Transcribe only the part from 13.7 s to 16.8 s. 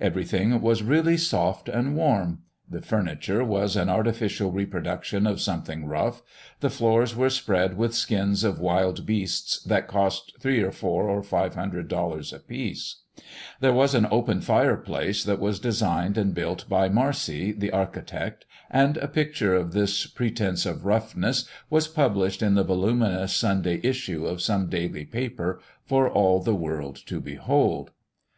was an open fireplace that was designed and built